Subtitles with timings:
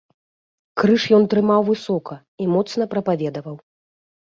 [0.81, 3.55] Крыж ён трымаў высока і моцна прапаведаваў.